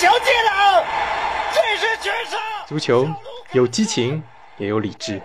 [0.00, 0.82] 球技能，
[1.52, 2.38] 这是绝杀。
[2.66, 3.06] 足球
[3.52, 4.22] 有激情，
[4.56, 5.20] 也有理智，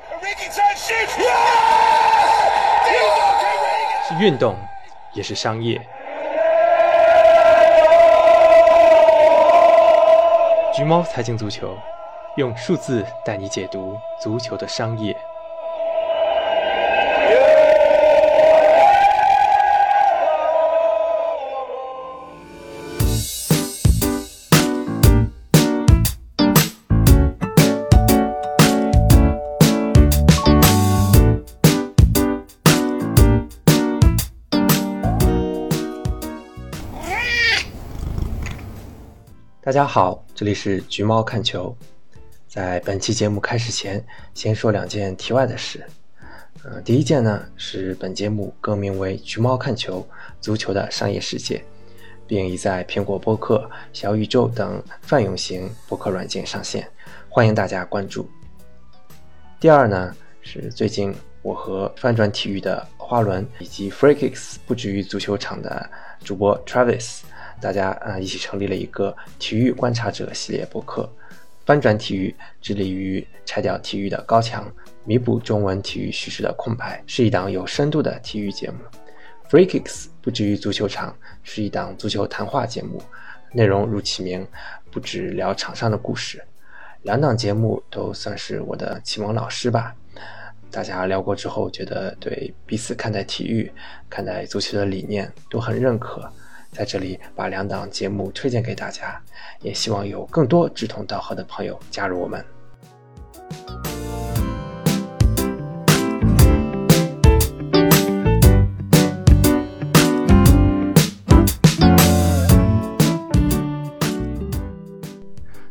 [4.05, 4.57] 是运动，
[5.13, 5.79] 也是商业。
[10.75, 11.77] 橘猫财经足球，
[12.35, 15.15] 用数字带你解读足球的商业。
[39.75, 41.75] 大家好，这里是橘猫看球。
[42.47, 44.01] 在本期节目开始前，
[44.33, 45.85] 先说两件题外的事。
[46.63, 50.07] 嗯，第一件呢是本节目更名为《橘猫看球：
[50.39, 51.57] 足球的商业世界》，
[52.25, 56.89] 并已在苹果播客、小宇宙等泛用型播客软件上线，
[57.27, 58.29] 欢迎大家关注。
[59.59, 65.89] 第二呢是最近我和翻转体育的花轮以及 Freakix 不止于足球场的
[66.23, 67.23] 主播 Travis。
[67.65, 71.11] 大家啊一起成立了一个体育观察者系列博客，
[71.65, 74.71] 翻转体育致力于拆掉体育的高墙，
[75.03, 78.77] 弥补中文体育叙事的空白，是一档有深度的体育节目。
[79.49, 83.01] Free Kicks 不止于足球场是一档足球谈话节目，
[83.51, 84.47] 内容如其名，
[84.91, 86.39] 不止聊场上的故事。
[87.01, 89.95] 两档节目都算是我的启蒙老师吧。
[90.69, 93.71] 大家聊过之后，觉得对彼此看待体育、
[94.07, 96.31] 看待足球的理念都很认可。
[96.75, 99.17] 在这里把两档节目推荐给大家，
[99.61, 102.43] 也希望有更多志同道合的朋友加入我们。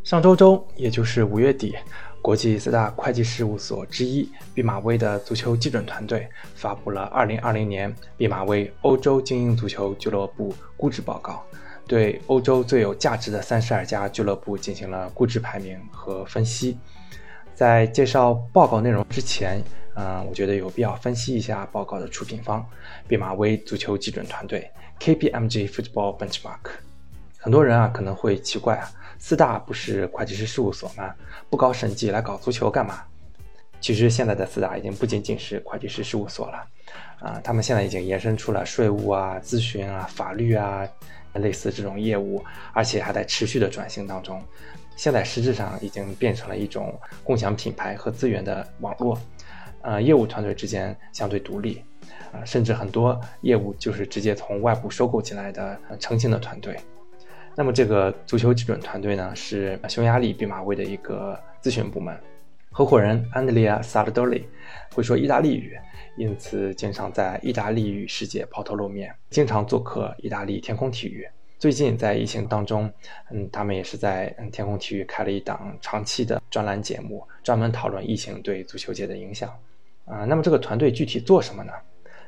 [0.02, 1.76] 上周周，也就是五月底。
[2.24, 11.44] 国际四大会计事务所之一毕马威的足球基准团队发布了2020年毕马威欧洲精英足球俱乐部估值报告，
[11.86, 16.78] 对欧洲最有价值的32家俱乐部进行了估值排名和分析。
[17.54, 19.62] 在介绍报告内容之前，
[19.94, 22.66] 嗯，我觉得有必要分析一下报告的出品方——
[23.06, 26.70] 毕马威足球基准团队 （KPMG Football Benchmark）。
[27.36, 28.90] 很多人啊可能会奇怪啊。
[29.26, 31.14] 四大不是会计师事务所吗？
[31.48, 33.02] 不搞审计来搞足球干嘛？
[33.80, 36.66] 其实现在的四大已经不仅仅是会计师事务所了，
[37.20, 40.86] 啊，他们现在已经延伸出了税务啊、咨询啊、法律啊，
[41.32, 44.42] 类似这种业务，而且还在持续的转型当中。
[44.94, 49.18] 现在实质上已经变成了一种共享品牌和资源的网络，
[49.80, 51.82] 呃，业务团队之间相对独立，
[52.30, 56.78] 啊，甚至很多业务就是直接从外部收购进来的成型的团队。
[57.56, 62.18] 那么这个足球基准团队呢，是匈牙利毕马威的一个咨询部门，
[62.72, 64.48] 合伙人安德烈亚·萨尔多里
[64.92, 65.78] 会说意大利语，
[66.16, 71.28] 因此经常在意大利语世界抛头露面，经常做客意大利天空体育。
[71.56, 72.92] 最近在疫情当中，
[73.30, 79.48] 嗯，他们也是在嗯天空体育开了一档长期的专栏节目，专门讨论疫情对足球界的影响。
[80.06, 81.72] 啊，那么这个团队具体做什么呢？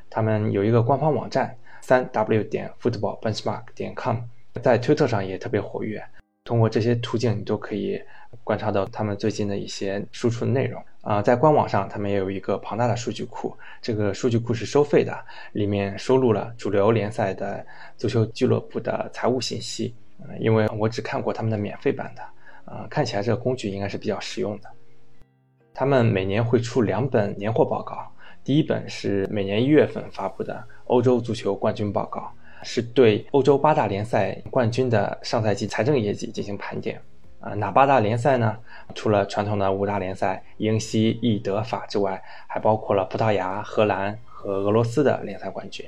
[0.09, 4.19] 他们有一个官方网站，三 w 点 footballbenchmark 点 com。
[4.57, 6.03] 在推特上也特别活跃，
[6.43, 8.01] 通过这些途径，你都可以
[8.43, 11.21] 观察到他们最近的一些输出的内容啊。
[11.21, 15.17] 在官网上，他们也有一个庞大的数据库，这个数据库是收费的，
[15.53, 17.65] 里面收录了主流联赛的
[17.97, 19.95] 足球俱乐部的财务信息。
[20.39, 22.23] 因为我只看过他们的免费版的，
[22.65, 24.69] 啊，看起来这个工具应该是比较实用的。
[25.75, 28.11] 他们每年会出两本年货报告，
[28.43, 32.31] 第一本是每年一月份发布的欧洲足球冠军报告。
[32.63, 36.99] 是对欧洲八大联赛冠军的上赛季财政业绩进行盘点，
[37.39, 38.57] 啊，哪八大联赛呢？
[38.95, 45.85] 除了传统的五大联赛英、西、意、德、法之外，还包括了葡萄牙、荷兰和俄罗斯的联赛冠军。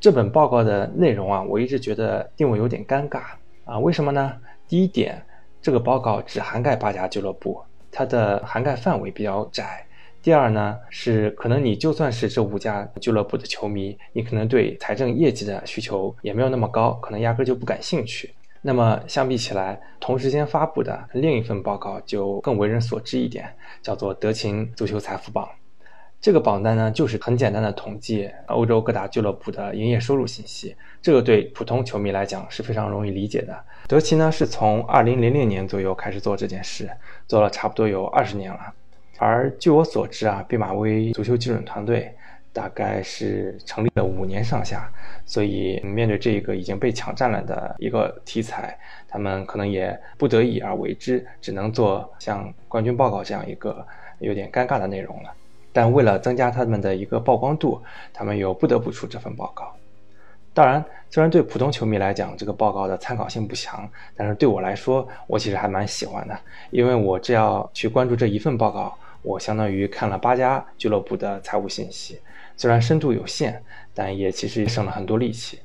[0.00, 3.20] 这本报告的内容啊，我一直觉得定位有点尴尬
[3.64, 4.36] 啊，为什么呢？
[4.66, 5.22] 第一点，
[5.60, 9.86] 这个报告只涵盖八家俱乐部，它的涵盖范围比较窄。
[10.22, 18.32] 第二呢，是可能你就算是这五家俱乐部的球迷，你可能对财政业绩的需求也没有那么高，可能压根就不感兴趣。
[18.60, 23.52] 那么相比起来，同时间发布的另一份报告就更为人所知一点，
[23.82, 25.48] 叫做德勤足球财富榜。
[26.20, 33.58] 这个榜单呢，就是很简单的统计欧洲各大俱乐部的营业收入信息，这个对普通球迷来讲是非常容易理解的。
[33.88, 36.88] 德勤呢，是从二零零零年左右开始做这件事，
[37.26, 38.72] 做了差不多有二十年了。
[39.24, 42.12] 而据我所知啊，毕马威足球基准团队
[42.52, 44.92] 大概是成立了五年上下，
[45.24, 48.76] 所以面对这个已经被抢占了的一个题材，
[49.06, 53.86] 他们可能也不得已而为之，只能做像冠军报告这样一个
[54.18, 55.32] 有点尴尬的内容了。
[55.72, 57.80] 但为了增加他们的一个曝光度，
[58.12, 59.72] 他们又不得不出这份报告。
[60.52, 66.36] 当然，虽然对普通球迷来讲，这个报告的参考性不强，但是对我来说，我其实还蛮喜欢的，
[66.72, 72.20] 因为我只要去关注这一份报告，我相当于看了八家俱乐部的财务信息，
[72.56, 73.62] 虽然深度有限，
[73.94, 75.60] 但也其实也省了很多力气。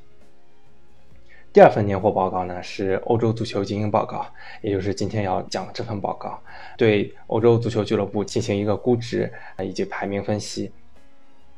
[1.52, 4.26] 第二份年货报告呢，是欧洲足球精英报告，
[4.62, 6.40] 也就是今天要讲的这份报告，
[6.78, 9.32] 对欧洲足球俱乐部进行一个估值
[9.64, 10.72] 以及排名分析。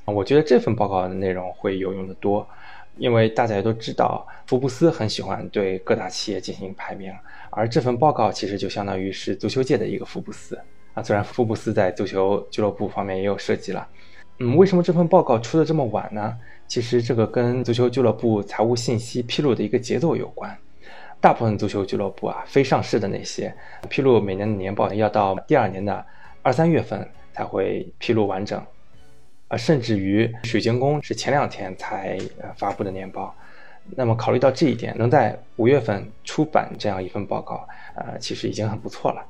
[0.06, 2.48] 我觉得这份报告的内容会有用的多。
[2.98, 7.13] 因为大家也都知道，福布斯很喜欢对各大企业进行排名，
[7.50, 10.60] 而这份报告其实就相当于是足球界的一个福布斯
[11.04, 13.88] 虽然福布斯在足球俱乐部方面也有涉及了，
[14.40, 16.38] 嗯，为什么这份报告出的这么晚呢？
[16.68, 20.56] 其实这个跟足球俱乐部财务信息披露的一个节奏有关。
[21.22, 23.54] 大部分足球俱乐部啊，非上市的那些，
[23.90, 26.06] 披露每年的年报要到第二年的
[26.42, 28.63] 二三月份才会披露完整。
[29.50, 32.18] 啊，甚至于水晶宫是前两天才
[32.56, 33.36] 发布的年报，
[33.98, 39.25] 那么考虑到这一点，能在五月份出版这样一份报告，呃，其实已经很不错了。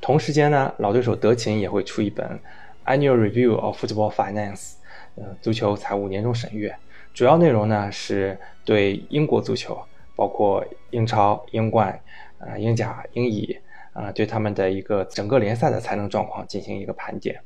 [0.00, 2.38] 同时间呢，老对手德勤也会出一本
[2.84, 4.74] Annual Review of Football Finance，
[5.16, 6.76] 呃，足球财务年终审阅，
[7.12, 9.82] 主要内容呢是对英国足球，
[10.14, 12.00] 包括英超、英冠、
[12.38, 13.58] 啊英甲、英乙，
[13.92, 17.40] 啊，对他们的一个整个联赛的财政状况进行一个盘点。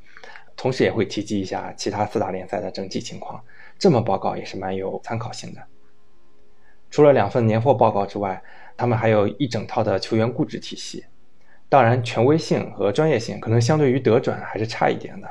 [0.56, 3.42] 同时也会提及一下其他四大联赛的整体情况，
[3.78, 5.62] 这么报告也是蛮有参考性的。
[6.90, 8.42] 除了两份年货报告之外，
[8.76, 11.04] 他们还有一整套的球员估值体系。
[11.70, 15.30] 当然，权威性和专业性可能相对于德转还是差一点的。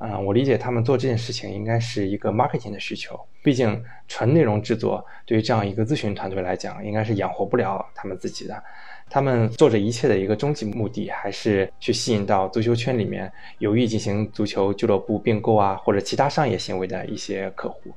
[0.00, 8.60] 嗯，我理解他们做这件事情应该是一个 marketing 的需求，毕竟纯内容制作对于这样一个咨询团队来讲，应该是养活不了他们自己的。
[9.08, 17.92] 他们做这一切的一个终极目的，还是去吸引到足球圈里面有意进行足球俱乐部并购啊，或者其他商业行为的一些客户。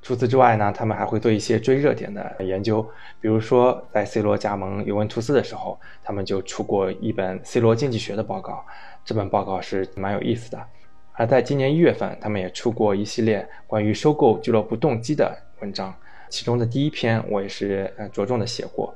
[0.00, 2.82] 除此之外呢，他们还会做一些追热点的研究，
[3.20, 8.64] 比如说在 C 罗加盟尤文图斯的时候，他们就出过一本 C 罗经济学的报告，
[9.04, 10.64] 这本报告是蛮有意思的。
[11.12, 15.92] 而在今年一月份，他们也出过一系列关于收购俱乐部动机的文章，
[16.28, 18.94] 其中的第一篇我也是呃着重的写过。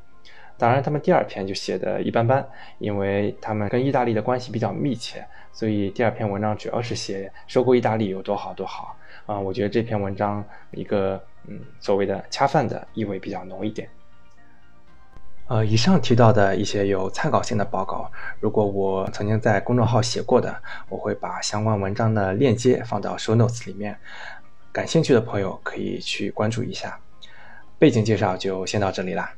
[0.56, 2.46] 当然，他们第二篇就写的一般般，
[2.78, 8.96] 因为他们跟意大利的关系比较密切，所以第二篇文章主要是写收购意大利有多好多好
[9.26, 9.38] 啊。
[9.38, 13.88] 我觉得这篇文章一个嗯所谓的恰饭的意味比较浓一点。
[15.48, 18.10] 呃，以上提到的一些有参考性的报告，
[18.40, 23.98] 如果我曾经在公众号写过的，我会把相关文章的链接放到 show notes 里面，
[24.72, 26.98] 感兴趣的朋友可以去关注一下。
[27.78, 29.34] 背景介绍就先到这里啦。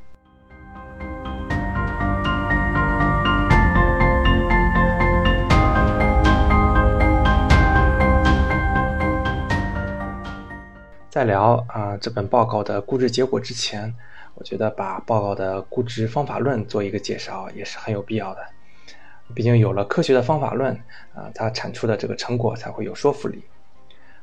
[11.15, 13.95] 在聊啊这本报告的估值结果之前，
[14.33, 18.41] 我觉得把报告的估值方法论做一个介绍也是很有必要的。
[19.33, 20.75] 毕竟有了科学的方法论，
[21.13, 23.45] 啊，它产出的这个成果才会有说服力。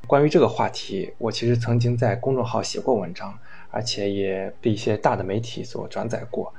[0.06, 3.38] 关于这个话题，我其实曾经在公众号写过文章，
[3.70, 6.52] 而且也被一些大的媒体所转载过。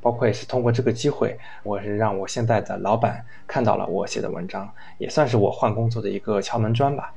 [0.00, 7.12] 包括也是通过这个机会，我是让我现在的老板看到了我写的文章，也算是我换工作的一个敲门砖吧。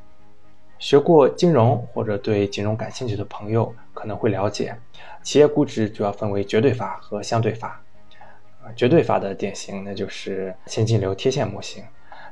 [0.80, 4.76] 学过金融或者对金融感兴趣的朋友可能会了解，
[5.22, 7.82] 企业估值主要分为绝对法和相对法。
[8.62, 11.84] 啊，绝对法的典型那就是现金流贴现模型，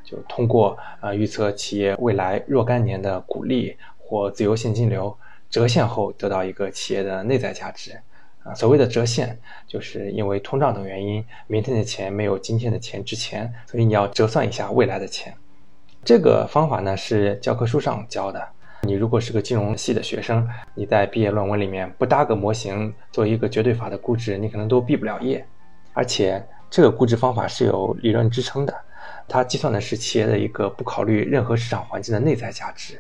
[0.03, 5.17] 就通过啊预测企业未来若干年的股利或自由现金流
[5.49, 7.97] 折现后得到一个企业的内在价值。
[8.43, 9.37] 啊，所谓的折现，
[9.67, 15.33] 就是因为通胀等原因，明天的钱没有今天的钱值钱，所以你要折算一下未来的钱。
[16.07, 18.41] 这个方法呢是教科书上教的。
[18.83, 25.45] 你如果是个金融系的学生，你在毕业论文里面不搭个模型做一个绝对法的估值，你可能都毕不了业。
[25.91, 28.73] 而且这个估值方法是有理论支撑的，
[29.27, 32.97] 它计算的是企业的一个不考虑任何市场环境的内在价值，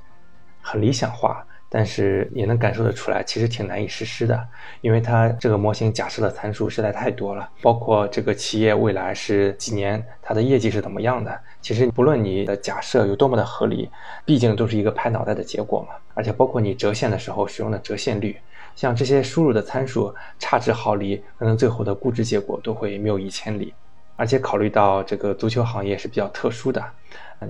[0.61, 1.47] 很理想化。
[1.69, 4.47] 但是也能感受得出来，其实挺难以实施的，
[4.81, 11.39] 因为它这个模型假设的参数实在太多了，包括这个企业未来是几年，它的业绩是怎么样的。
[11.61, 13.89] 其实不论你的假设有多么的合理，
[14.23, 15.95] 毕竟都是一个拍脑袋的结果嘛。
[16.13, 18.37] 而且包括你折现的时候使用的折现率，
[18.75, 23.73] 像这些输入的参数差之毫厘，可能最后的估值结果都会谬以千里。
[24.15, 26.83] 而且考虑到这个足球行业是比较特殊的，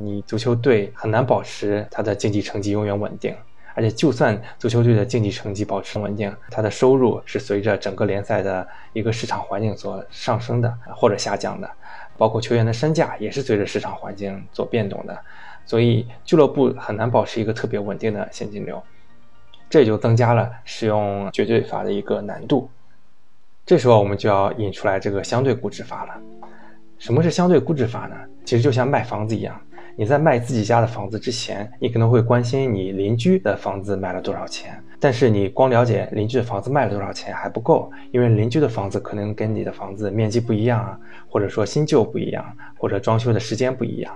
[0.02, 3.34] 你足球队很难保持它的竞技成绩永远稳定。
[3.78, 11.70] 而且就算足球队的竞技成绩保持稳定，他的收入是随着整个联赛的一个市场环境所上升的或者下降的，
[12.18, 15.16] 包括球员的身价也是随着市场环境做变动的，
[15.64, 18.82] 所以俱乐部很难保持一个特别稳定的现金流，
[19.70, 22.68] 这就增加了使用绝对法的一个难度。
[23.64, 26.20] 这时候我们就要引出来这个相对估值法了。
[26.98, 28.16] 什么是相对估值法呢？
[28.44, 29.62] 其实就像卖房子一样，
[30.00, 34.80] 你在卖自己家的房子之前，你可能会关心你邻居的房子卖了多少钱。
[35.00, 42.46] 但是你光了解邻居的房子卖了多少钱还不够，因为邻居的房子可能跟你的房子面积不一样啊，或者说新旧不一样，
[42.78, 44.16] 或者装修的时间不一样。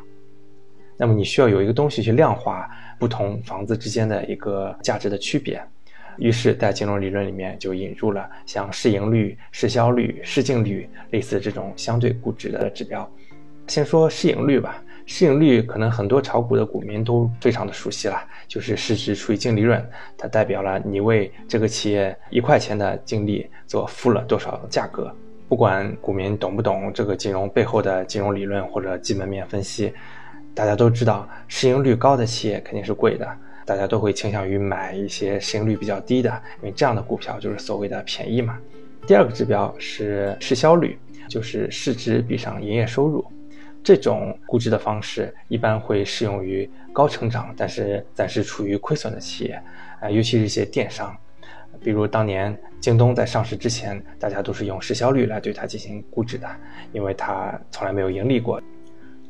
[0.97, 2.69] 那么你需要有一个东西去量化
[2.99, 5.59] 不同房子之间的一个价值的区别。
[6.19, 13.09] 于是，在金融理论里面就引入了像市盈率、市销率、市净率类似这种相对估值的指标。
[13.65, 19.83] 先说市盈率吧，市盈率可能很多炒股的股民都非常的熟悉了，就是市值除以净利润，
[20.17, 25.13] 它代表了你为这个企业一块钱的净利做付了多少价格。
[25.49, 29.93] 不管股民懂不懂这个金融背后的金融理论或者基本面分析，
[30.53, 33.27] 大家都知道，市盈率高的企业肯定是贵的。
[33.65, 36.29] 大家都会倾向于买一些市盈率比较低的，
[36.61, 38.57] 因为这样的股票就是所谓的便宜嘛。
[39.05, 43.23] 第二个指标是市销率，就是市值比上营业收入。
[43.83, 49.61] 这种估值的方式一般会适用于高成长但是暂时处于亏损的企业，
[49.99, 51.15] 啊，尤其是一些电商，
[51.81, 56.47] 比如当年京东在上市之前，大家都是用市销率来对它进行估值的，
[56.91, 58.61] 因为它从来没有盈利过。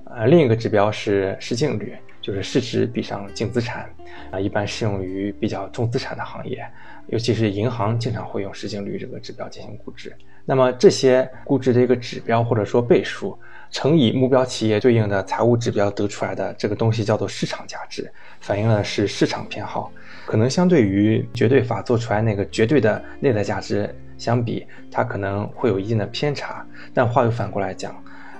[0.05, 1.95] 呃，另一个指标是市净率。
[2.21, 3.89] 就是市值比上净资产，
[4.29, 6.63] 啊，一般适用于比较重资产的行业，
[7.07, 10.15] 尤其是银行经常会用市净率这个指标进行估值。
[10.45, 13.35] 那么这些估值的一个指标或者说倍数
[13.71, 18.11] 乘以目标企业对应的财务指标得出来的这个东西叫做市场价值，
[18.41, 19.91] 反映的是市场偏好。
[20.25, 26.65] 可能相对于绝对法做出来那个绝对的内在价值相比，它可能会有一定的偏差。
[26.93, 27.95] 但话又反过来讲，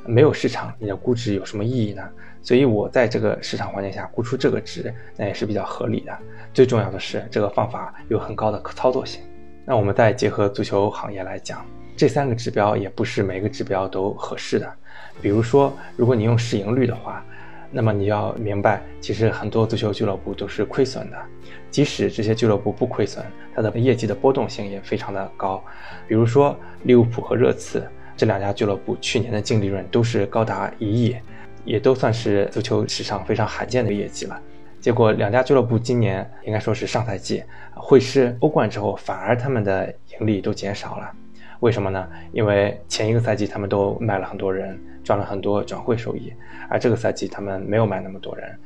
[0.06, 2.04] 没有市场，你的估值有什么意义呢？
[2.44, 6.18] 所以我在这个市场环境下估出这个值，那也是比较合理的。
[6.54, 9.22] 最重要的是，这个方法有很高的可操作性。
[9.66, 14.74] 那我们再结合足球行业来讲，这三个指标也不是每个指标都合适的。
[15.22, 17.24] 比如说，如果你用市盈率的话，
[17.72, 21.18] 那么你要明白，其实很多足球俱乐部都是亏损的。
[21.70, 23.24] 即使这些俱乐部不亏损，
[23.56, 25.64] 它的业绩的波动性也非常的高。
[26.08, 27.88] 比如说利物浦和热刺
[28.18, 31.16] 这两家俱乐部去年的净利润都是高达一亿。
[31.64, 34.42] 也都算是足球史上非常罕见的业绩了。
[34.80, 37.44] 结果两家俱乐部今年应该说是上赛季
[37.76, 41.12] 会师欧冠之后，反而他们的盈利都减少了。
[41.60, 42.08] 为什么呢？
[42.32, 46.34] 因为前一个赛季他们都卖了很多人，赚了很多转会收益，
[46.70, 48.58] 而这个赛季他们没有卖那么多人，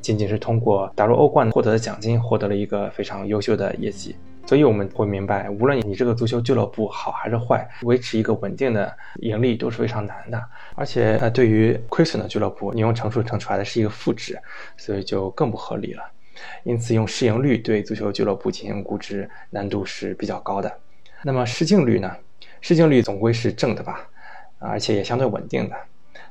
[0.00, 4.16] 仅仅是通过打入欧冠获得的奖金，获得了一个非常优秀的业绩。
[4.44, 10.42] 所以我们会明白，无论你这个足球俱乐部好还是坏，维持一个稳定的盈利都是非常难的。
[10.74, 14.36] 而且，呃，对于亏损的俱乐部，你用乘数乘出来的是一个负值，
[14.76, 16.02] 所以就更不合理了。
[16.64, 20.72] 因此，用市盈率对足球俱乐部进行估值难度是比较高的。
[21.22, 22.10] 那么市净率呢？
[22.60, 24.00] 市净率总归是正的吧？
[24.62, 25.76] 而且也相对稳定的。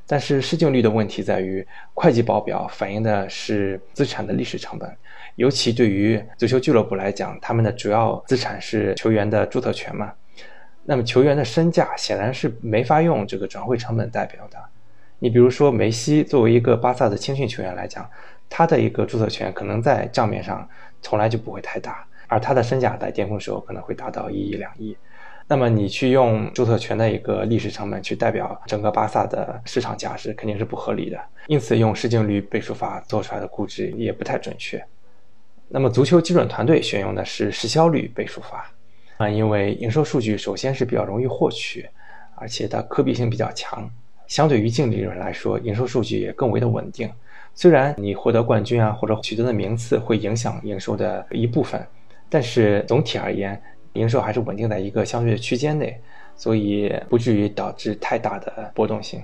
[0.08, 4.90] 但是市净率的问题在于，会计报表反映的是资产的历史成本。
[5.36, 10.12] 尤其对于足球俱乐部来讲，他们的主要资产是球员的注册权嘛。
[10.84, 14.58] 那么球员的身价显然是没法用这个转会成本代表的。
[15.20, 18.10] 你比如说梅西作为一个巴萨的青训球员来讲，
[18.50, 20.68] 他的一个注册权可能在账面上
[21.02, 24.98] 从来就不会太大，而他的身价在巅峰时候可能会达到一亿两亿。
[25.48, 31.20] 那么你去用注册权的一个历史成本去代表整个巴萨的市场价值，肯定是不合理的。
[31.48, 34.82] 因此，用市净率倍数法做出来的估值也不太准确。
[35.68, 38.72] 那么，足球基准团队选用的是市销率倍数法，
[39.18, 41.88] 啊，因为营收数据首先是比较容易获取，
[42.36, 43.90] 而且它可比性比较强，
[44.28, 47.12] 相对于净利润来说，营收数据也更为的稳定。
[47.54, 51.86] 虽然你获得冠军啊，或者取得的名次会影响营收的一部分，
[52.30, 53.62] 但是总体而言，
[53.94, 56.00] 营收还是稳定在一个相对的区间内，
[56.36, 59.22] 所以不至于导致太大的波动性。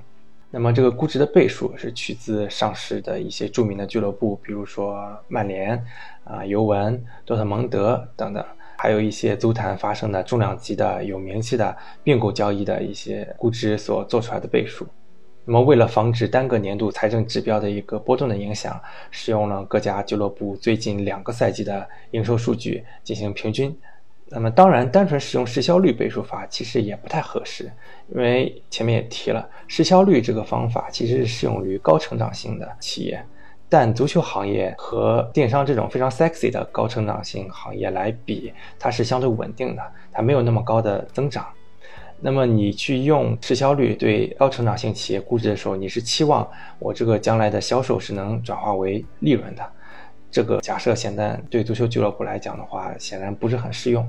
[0.49, 5.77] 那么这个估值的倍数是取自上市的一些著名的俱乐部，比如说曼联、
[6.23, 8.43] 啊尤文、多特蒙德等等，
[8.77, 14.87] 还有一些足坛发生的重量级的有名气的并购交易的一些估值所做出来的倍数。
[15.43, 18.79] 那么为了防止单个年度财政指标的一个波动的影响，
[19.11, 23.77] 使用了各家俱乐部最近两个赛季的营收数据进行平均。
[24.29, 27.71] 那么当然，单纯使用市销率倍数法其实也不太合适，
[28.09, 33.23] 因为前面也提了，市销率这个方法其实是适用于高成长性的企业，
[33.69, 39.81] 但足球行业和电商这种非常 sexy 的高成长性行业来比，它是相对稳定的，
[40.11, 41.47] 它没有那么高的增长。
[42.19, 46.45] 那么你去用市销率对高成长性企业估值的时候，你是期望
[46.79, 49.71] 我这个将来的销售是能转化为利润的？
[50.31, 54.05] 这个假设现在对足球俱乐部来讲的话，显然不是很适用。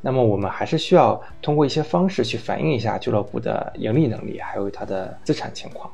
[0.00, 5.90] 那么我们还是需要通过一些方式去反映一下俱乐部的盈利能力，还有它的资产情况。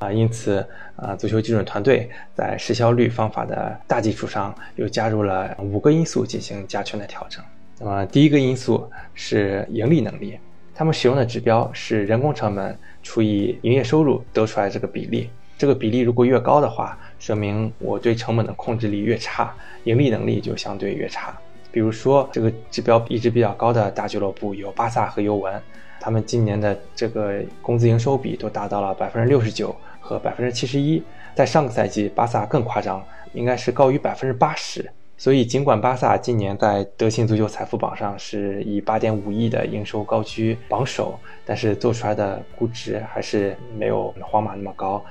[0.00, 7.42] 啊，因此，啊，足球基准团队在市销率方法的大基础上，又加入了五个因素进行加权的调整。
[7.78, 10.36] 那么，第一个因素是盈利能力，
[10.74, 15.30] 他们使用的指标是人工成本除以营业收入得出来这个比例。
[15.56, 19.50] 这个比例如果越高的话，说明我对成本的控制力越差，
[19.84, 21.34] 盈利能力就相对越差。
[21.72, 25.58] 比如说，这个指标一直比较高的大俱乐部有巴萨和尤文。
[25.98, 31.02] 他们今年的这个工资营收比都达到了百分之六十九和百分之七十一，
[31.34, 33.02] 在上个赛季巴萨更夸张，
[33.32, 34.86] 应该是高于百分之八十。
[35.16, 45.02] 所以尽管巴萨今年在德勤足球财富榜上是以八点五亿的营收高居榜首，但是做出来的估值还是没有皇马那么高。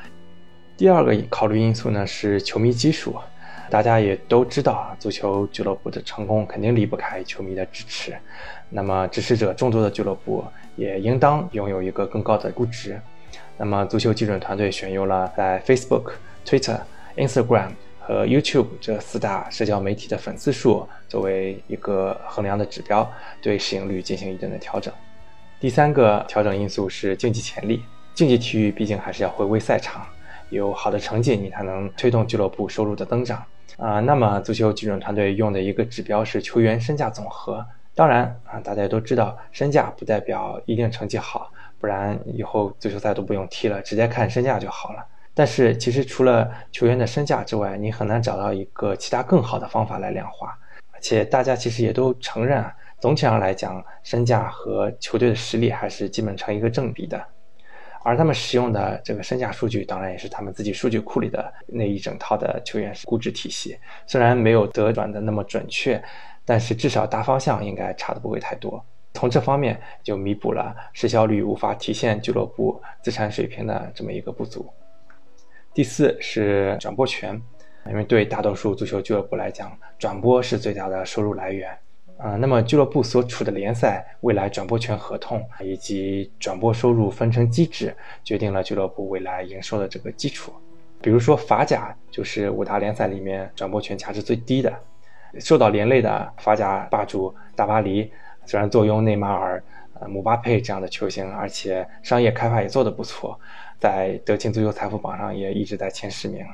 [0.75, 3.15] 第二个考虑因素呢是球迷基数，
[3.69, 8.13] 大家也都知道啊，足球俱乐部的成功肯定离不开球迷的支持。
[8.69, 10.43] 那么支持者众多的俱乐部
[10.75, 12.99] 也应当拥有一个更高的估值。
[13.55, 16.13] 那么足球基准团队选用了在 Facebook、
[16.43, 16.79] Twitter、
[17.15, 23.07] Instagram 和 YouTube 这四大社交媒体的粉丝数作为一个衡量的指标，
[23.43, 24.91] 对市盈率进行一定的调整。
[25.59, 27.83] 第三个调整因素是竞技潜力，
[28.15, 30.05] 竞技体育毕竟还是要回归赛场，
[30.53, 33.43] 有好的成绩你才能推动俱乐部收入的增长
[33.77, 33.99] 啊。
[33.99, 37.65] 那么足球基准团队用的一个指标是球员身价总和。
[37.95, 45.05] 当然啊，大家都知道，身价不代表一定成绩好，不然以后足球赛都不用踢了，直接看身价就好了。
[45.35, 50.57] 但是其实除了球员的身价之外，你很难找到一个其他更好的方法来量化。
[50.91, 57.23] 而且大家其实也都承认啊，总体上来讲，身价和球队的实力还是基本成一个正比的。
[58.03, 66.03] 而他们使用的这个身价数据，当然也是他们自己数据库里的那一整套的球员估值体系，虽然没有德转的那么准确。
[66.45, 74.69] 但是至少大方向应该差的不会太多，从这方面就弥补了市销率无法体现俱乐部资产水平的这么一个不足。
[75.73, 77.41] 第四是转播权，
[77.87, 81.73] 因为对大多数足球俱乐部来讲，转播是最大的收入来源。
[82.23, 90.53] 啊，那么俱乐部所处的联赛未来转播权合同以及转播收入分成机制，决定了俱乐部未来营收的这个基础。
[91.01, 94.73] 比如说法甲就是五大联赛里面转播权价值最低的。
[95.37, 98.09] 受到连累的法甲霸主大巴黎，
[98.45, 99.61] 虽然坐拥内马尔、
[99.99, 103.37] 呃姆巴佩这样的球星，而且商业开发也做得不错，
[103.79, 106.45] 在德勤足球财富榜上也一直在前十名，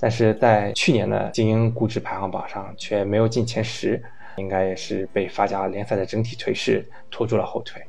[0.00, 4.02] 但是在去年的精英估值排行榜上却没有进前十，
[4.38, 7.82] 应该也是被法甲联赛的整体颓势拖住了后腿。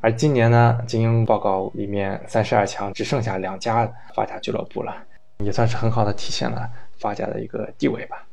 [0.00, 4.94] 而今年呢，精英报告里面三十二强只剩下两家法甲俱乐部了，
[5.38, 8.24] 也算是很好的体现了法甲的一个地位吧。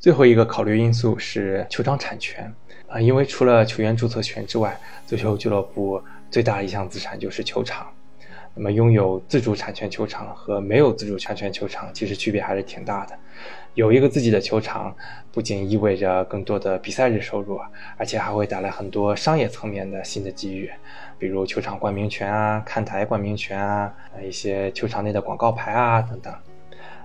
[0.00, 2.52] 最后一个考虑因素是球场产权
[2.88, 7.86] 啊，因为除了球员注册权之外，足球俱乐部最大的一项资产就是球场。
[8.56, 13.18] 那么，拥有自主产权球场和没有自主产权球场其实区别还是挺大的。
[13.74, 14.94] 有一个自己的球场，
[15.32, 17.58] 不仅意味着更多的比赛日收入，
[17.96, 20.70] 而且还会带来很多商业层面的新的机遇，
[21.18, 26.32] 比如球场冠名权啊、看台冠名权啊、一些球场内的广告牌啊等等。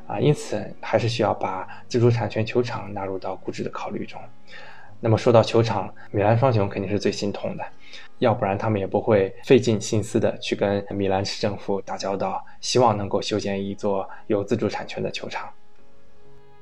[0.06, 4.20] 啊，因此还是需要把自主产权球场纳入到估值的考虑中。
[5.00, 7.64] 那么说到球场，米兰双雄肯定是最心痛的，
[8.18, 15.50] 要不然他们也不会费尽心思的去跟米兰市政府打交道，希望能够修建一座有自主产权的球场。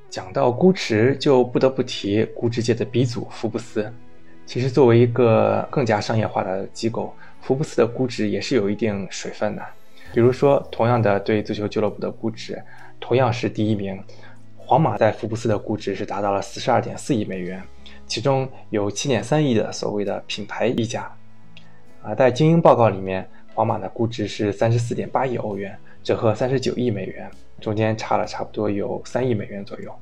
[0.10, 3.92] 讲到估值，就不得不提估值界的鼻祖福布斯。
[4.46, 9.62] 其实作为一个更加商业化的机构，福布斯的估值也是有一定水分的。
[10.14, 12.58] 比如说，同样的对足球俱乐部的估值。
[13.00, 14.02] 同样是第一名，
[14.56, 17.62] 皇马在福布斯的估值是达到了四十二点四亿美元，
[18.08, 21.12] 其中有七点三亿的所谓的品牌溢价。
[22.02, 29.94] 啊，在精英报告里面，皇马的估值是三十四点八亿欧元，折合三十九亿美元，中间差了差不多有三亿美元左右。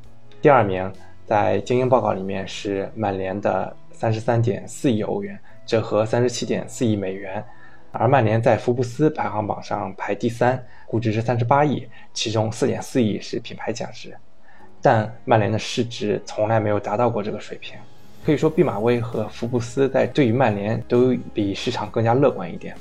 [0.41, 0.91] 第二名
[1.25, 7.43] 在精英报告里面是曼联的三十三点四亿欧元，折合三十七点四亿美元。
[7.97, 14.13] 而曼联在福布斯排行榜上排第三，估值是三十八亿，其中四点四亿是品牌价值，
[14.81, 17.79] 但曼联的市值从来没有达到过这个水平。
[18.25, 22.75] 可以说，毕马威和福布斯在对于曼联都比市场更加乐观一点。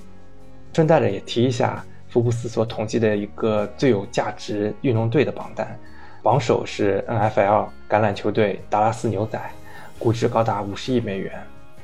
[0.73, 5.79] 顺带着也提一下，福布斯所统计的一个最有价值运动队的榜单，
[6.23, 9.39] 榜首是 NFL 橄榄球队达拉斯牛仔，
[9.99, 11.31] 估值高达五十亿美元。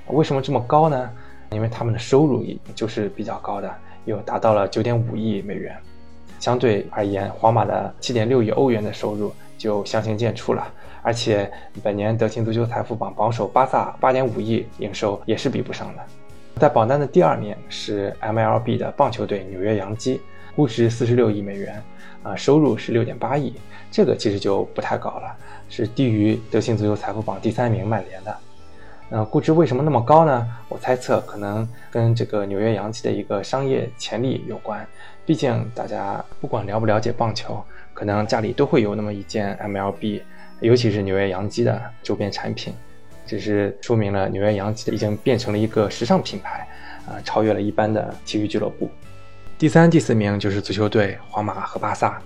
[0.06, 1.10] 为什么这么高呢？
[1.50, 2.42] 因为他们的收入
[2.74, 3.70] 就是比较高的，
[4.06, 5.76] 有达到了九点五亿美元。
[6.38, 10.66] 相对而言，皇马的七点六亿欧元的收入就相形见绌了。
[11.02, 11.50] 而且
[11.82, 16.02] 本年德勤足球财富榜榜首巴萨八点五亿营收也是比不上的。
[16.56, 20.20] 在榜单的第二名是 MLB 的棒球队纽约洋基，
[20.56, 21.82] 估值四十六亿美元，
[22.22, 23.54] 啊，收入是六点八亿，
[23.90, 25.36] 这个其实就不太高了，
[25.68, 28.36] 是低于德勤足球财富榜第三名曼联的。
[29.08, 30.46] 那估值为什么那么高呢？
[30.68, 34.86] 我猜测可能跟这个纽约洋基的一个商业潜力有关。
[35.26, 37.62] 毕竟大家不管了不了解棒球，
[38.00, 40.22] 可能家里都会有那么一件 MLB。
[40.60, 42.72] 尤其是纽约洋基的周边产品，
[43.26, 46.66] 只是说明了纽约洋基已经变成了一个时尚品牌，
[47.06, 48.90] 啊，超越了一般的体育俱乐部。
[49.58, 52.22] 第三、第四名就是足球队皇马和巴萨，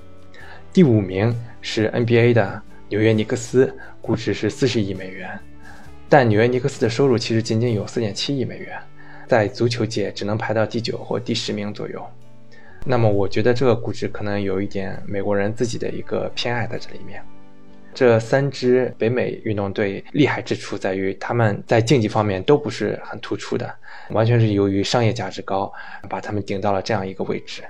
[0.73, 5.37] 第五名是 NBA 的纽约尼克斯，估值是四十亿美元，
[6.09, 8.79] 但纽约尼克斯的收入其实仅仅有四点七亿美元，
[9.27, 12.05] 在足球界只能排到第九或第十名左右。
[12.87, 17.23] 那么，我觉得这个估值可能有一点美国人自己的一个偏爱在这里面。
[17.95, 23.73] 这三支北美运动队厉害之处在于，他们在竞技方面都不是很突出的，
[24.11, 25.73] 完全是由于商业价值高，
[26.11, 27.63] 把他们顶到了这样一个位置。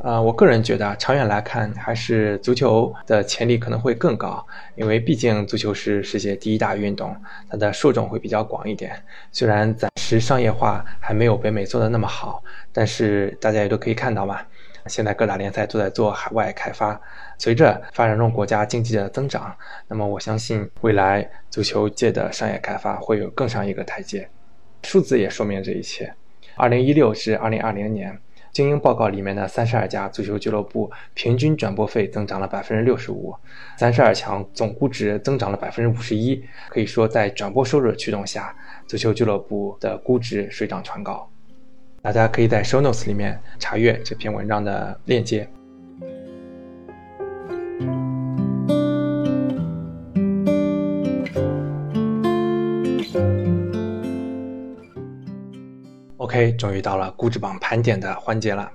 [0.00, 4.44] 啊，我个人觉得，长远来看，还是足球的潜力可能会更高，
[4.76, 7.16] 因为毕竟足球是世界第一大运动，
[7.50, 8.92] 它的受众会比较广一点。
[9.32, 14.40] 虽然暂时商业化还没有北美做的那么好，但是大家也都可以看到嘛。
[14.86, 16.98] 现在各大联赛都在做海外开发，
[17.36, 19.54] 随着发展中国家经济的增长，
[19.88, 24.28] 那么我相信未来足球界的商业开发会有更上一个台阶。
[24.84, 26.14] 数字也说明这一切。
[26.56, 28.18] 二零一六至二零二零年，
[28.52, 33.34] 精英报告里面的三十二家足球俱乐部平均转播费增长了百分之六十五，
[33.76, 36.42] 三十二强总估值增长了百分之五十一。
[36.68, 38.54] 可以说，在转播收入的驱动下，
[38.86, 41.28] 足球俱乐部的估值水涨船高。
[42.02, 45.48] 大家可以在 show notes 里面查阅这篇文章的链接。
[56.18, 58.72] OK，终于到了估值榜盘点的环节了。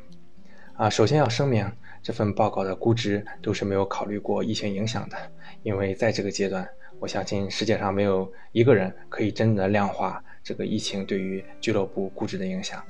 [0.78, 1.70] 啊，首先要声明，
[2.02, 5.18] 这份报告的估值都是没有考虑过疫情影响的，
[5.62, 6.66] 因为在这个阶段，
[7.02, 12.82] 我相信世界上没有一个人可以真的量化这个疫情对于俱乐部估值的影响。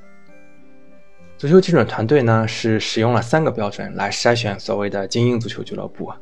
[1.36, 6.13] 足球基准团队呢是使用了三个标准来筛选所谓的精英足球俱乐部，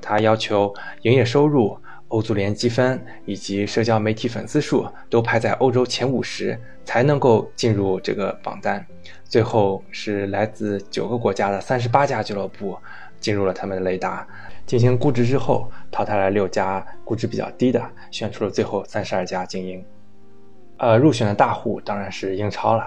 [0.00, 0.72] 它要求
[1.02, 1.76] 营业收入、
[2.10, 8.84] 欧足联积分以及社交媒体粉丝数都排在欧洲前五十才能够进入这个榜单。
[9.24, 12.76] 最后是来自九个国家的三十八家俱乐部
[13.20, 14.26] 进入了他们的雷达，
[14.66, 19.84] 进行估值之后淘汰了六家估值比较低的，选出了最后三十二家精英。
[20.78, 22.84] 呃，入选的大户当然是英超了。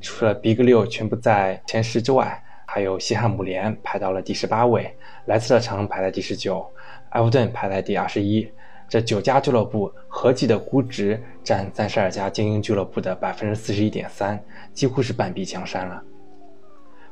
[0.00, 6.70] 除了 Big 六全部在前十之外，还有西汉姆联排到了第十八位，莱斯特城排在第十九，
[7.10, 8.46] 埃弗顿排在第二十一。
[8.88, 16.02] 这九家俱乐部合计的估值占三十二家精英俱乐部的百分之四十一点三，几乎是半壁江山了。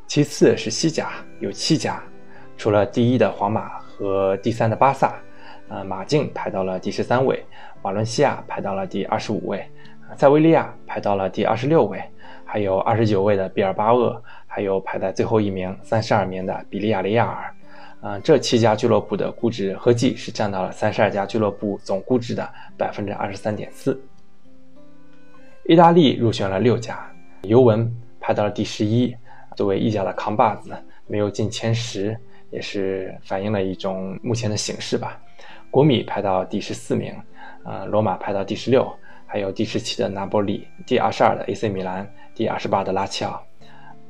[0.06, 2.02] 其次是西甲，有七家，
[2.56, 5.16] 除了第一的皇马和第三的巴萨，
[5.68, 7.44] 呃，马竞排到了第十三位，
[7.82, 9.68] 瓦伦西亚排到了第二十五位，
[10.16, 12.02] 塞维利亚排到了第二十六位。
[12.48, 17.52] 还有二十九位的毕尔巴鄂，还有排在最后一名三十二名的比利亚雷亚尔，
[18.00, 24.00] 啊，这七家俱乐部的估值合计是占到了三十二家俱乐部总估值的百分之二十三点四。
[25.64, 27.10] 意大利入选了六家，
[27.42, 29.16] 尤文排到了第十一，
[29.56, 30.70] 作为意甲的扛把子，
[31.06, 32.16] 没有进前十，
[32.50, 35.20] 也是反映了一种目前的形势吧。
[35.70, 37.12] 国米排到第十四名，
[37.64, 38.88] 啊，罗马排到第十六，
[39.26, 42.08] 还有第十七的拿波里，第二十二的 AC 米兰。
[42.36, 43.42] 第二十八的拉齐奥，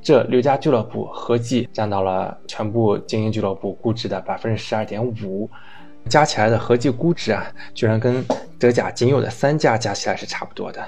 [0.06, 5.50] 这六家俱乐部合计占到了全部精英俱乐部估值的百分之十二点五，
[6.08, 8.24] 加起来的合计估值啊，居然跟
[8.56, 10.80] 德甲仅有的三家加起来是差不多的。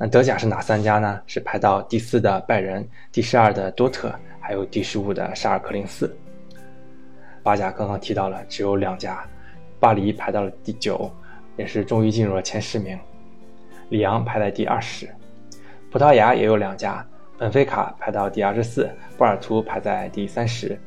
[0.00, 1.20] 那德甲是哪三家呢？
[1.28, 6.12] 是排到第四的拜仁，第十二的多特，还有第十五的沙尔克零四。
[7.40, 9.24] 巴甲刚刚提到了，只有两家，
[9.78, 11.08] 巴黎排到了第九，
[11.56, 12.98] 也是终于进入了前十名，
[13.90, 15.08] 里昂排在第二十。
[15.88, 20.78] 葡萄牙也有两家，本菲卡排到第二十四，波尔图排在第三十。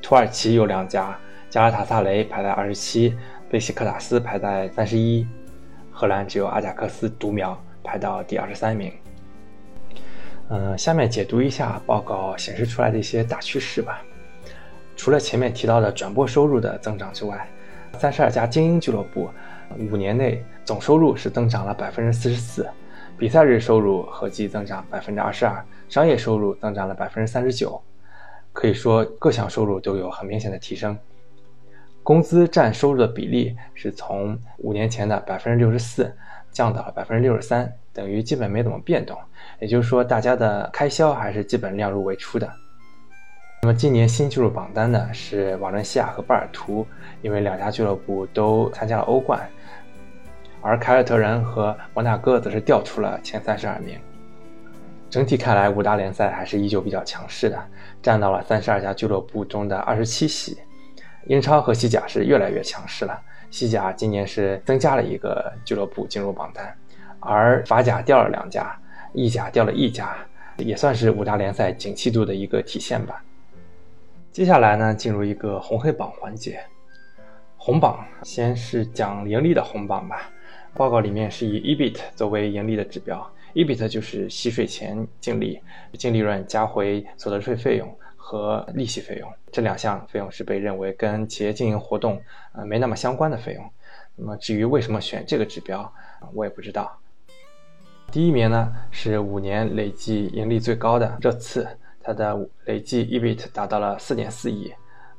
[0.00, 1.18] 土耳其有两家，
[1.50, 3.16] 加拉塔萨雷排在二十七，
[3.50, 5.26] 贝西克塔斯排在三十一。
[5.90, 8.92] 荷兰只有阿贾克斯独苗，排到第二十三名。
[10.50, 14.00] 嗯，下面解读一下报告显示出来的一些大趋势吧。
[14.94, 17.48] 除了前面提到的转播收入的增长之外，
[17.98, 19.28] 三十二家精英俱乐部
[19.90, 22.68] 五年内总收入是增长了百分之四十四，
[23.18, 27.80] 比赛日收入合计增长百分之二十二，商业收入增长了百分之三十九，
[28.52, 30.96] 可以说各项收入都有很明显的提升。
[32.02, 36.14] 工资占收入的比例是从五年前的百分之六十四
[36.52, 39.16] 降到了百分之六十三，等于基本没怎么变动。
[39.60, 42.52] 也就是说，大家的开销还是基本量入为出的。
[43.62, 46.86] 那么今年新进入榜单的是瓦伦西亚和巴尔图，
[47.22, 49.48] 因为两家俱乐部都参加了欧冠，
[50.66, 53.96] 而凯尔特人和摩纳哥则是掉出了前三十二名。
[55.08, 57.56] 整体看来，五大联赛还是依旧比较强势的，
[58.02, 60.58] 占到了三十二家俱乐部中的二十七席。
[61.26, 63.16] 英超和西甲是越来越强势了，
[63.48, 66.76] 西甲今年是增加了一个俱乐部进入榜单，
[67.20, 68.76] 而法甲掉了两家，
[69.12, 70.16] 意甲掉了一家，
[70.56, 73.22] 也算是五大联赛景气度的一个体现吧。
[74.32, 76.58] 接下来呢，进入一个红黑榜环节。
[77.56, 80.30] 红榜先是讲盈利的红榜吧，
[80.76, 85.60] 报告里面是以 EBIT 作为盈利的指标，EBIT 就是息税前净利，
[85.94, 87.98] 净利润加回所得税费用。
[88.28, 92.20] 和利息费用这两项费用是被认为跟企业经营活动
[92.54, 93.64] 呃没那么相关的费用。
[94.16, 95.88] 那么至于为什么选这个指标，
[96.34, 96.98] 我也不知道。
[98.10, 101.68] 第一名呢是五年累计盈利最高的热刺，
[102.02, 104.74] 它的累计 EBIT 达到了四点四亿，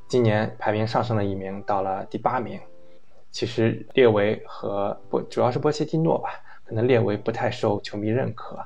[0.10, 2.60] 今年排名上升了一名，到了第八名。
[3.32, 6.30] 其实列维和不主要是波切蒂诺吧，
[6.66, 8.58] 可能列维不太受球迷认可。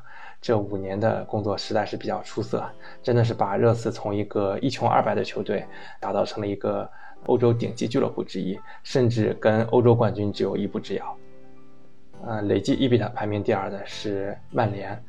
[0.41, 2.67] 这五年的工作实在是比较出色，
[3.04, 5.63] 真的是把热刺从一个一穷二白的球队
[6.00, 6.89] 打造成了一个
[7.28, 11.17] 欧洲顶级俱乐部之一，甚至跟欧洲冠军只有一步之遥。
[12.26, 15.00] 呃，累计 EBIT 排名第二的是曼联，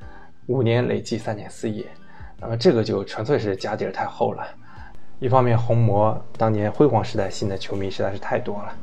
[0.49, 1.87] 五年累计三点四亿，
[2.39, 4.47] 那么这个就纯粹是家底儿太厚了。
[5.23, 8.75] 一方面，红魔当年辉煌时代新的球迷实在是太多了；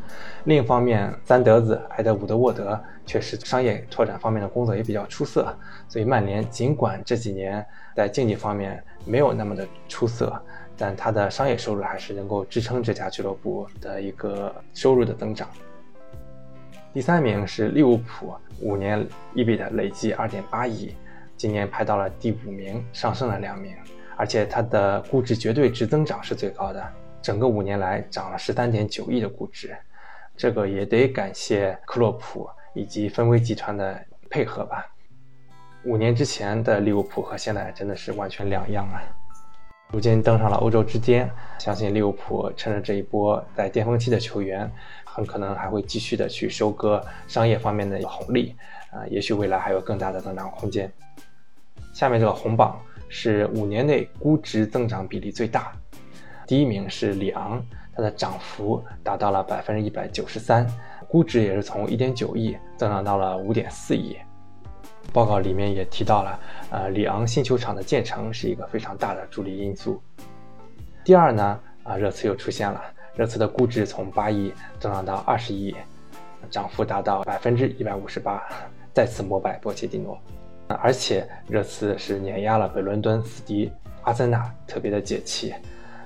[0.45, 5.54] 另一方面，三德子埃德伍德沃德确实商业拓展方面的工作也比较出色。
[5.89, 10.41] 所以曼联尽管这几年在竞技方面没有那么的出色，
[10.78, 15.45] 但它的商业收入还是能够支撑这家俱乐部的一个收入的增长。
[16.93, 20.95] 第三名是利物浦，五年 EBIT 累计二点八亿，
[21.36, 23.75] 今年排到了第五名，上升了两名。
[24.19, 26.86] 而且它的估值绝对值增长是最高的，
[27.21, 29.73] 整个五年来涨了十三点九亿的估值，
[30.36, 33.97] 这个也得感谢克洛普以及芬威集团的
[34.29, 34.86] 配合吧。
[35.86, 39.01] 五年之前的利物浦和现在真的是完全两样啊！
[39.89, 44.69] 如今登上了欧洲之巅，相信利物浦趁着这一波在巅峰期的球员，
[45.05, 48.53] 很可能还会继续的去收割商业方面的红利
[48.91, 50.91] 啊，也许未来还有更大的增长空间。
[51.93, 52.77] 下面这个红榜。
[53.10, 55.74] 是五年内估值增长比例最大，
[56.48, 57.62] 第一名是里昂，
[57.93, 60.65] 它的涨幅达到了百分之一百九十三，
[61.08, 64.15] 估值也是从一点九亿增长到了五点四亿。
[65.12, 70.00] 报告里面也提到了，呃，里昂新球场的建成是一个非常大的助力因素。
[71.04, 72.80] 第二呢，啊，热刺又出现了，
[73.15, 75.76] 热刺的估值从八亿增长到二十亿，
[76.52, 78.48] 涨幅达到百分之一百五十八，
[78.93, 80.15] 再次膜拜波切蒂诺。
[80.77, 83.71] 而且热刺是碾压了北伦敦死敌
[84.03, 85.53] 阿森纳，特别的解气。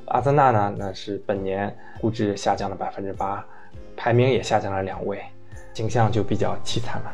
[0.06, 3.46] 阿森纳呢，那是本年估值下降了百分之八，
[3.96, 5.22] 排名也下降了两位，
[5.74, 7.12] 景象就比较凄惨了。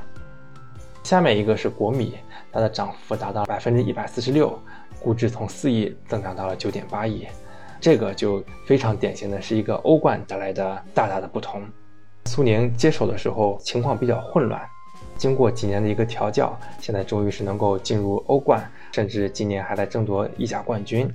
[1.03, 2.19] 下面一个是国米，
[2.51, 4.57] 它的涨幅达到百分之一百四十六，
[4.99, 7.25] 估值从四亿增长到了九点八亿，
[7.79, 11.63] 这个就非常典型的是一个欧冠带来的大大的不同。
[12.25, 14.61] 苏宁接手的时候情况比较混乱。
[15.19, 21.07] 经过几年的一个调教，现在终于是能够进入欧冠，甚至今年还在争夺意甲冠军。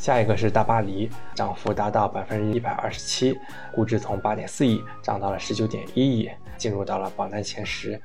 [0.00, 3.38] 下一个是大巴黎，涨幅达到百分之一百二十七，
[3.72, 8.00] 估值从八点四亿涨到了十九点一亿，进入到了榜单前十。